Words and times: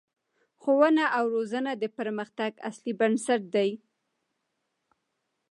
ښوونه 0.61 1.05
او 1.17 1.23
روزنه 1.35 1.71
د 1.77 1.83
پرمختګ 1.97 2.51
اصلي 2.69 2.93
بنسټ 2.99 3.41
دی 3.55 3.69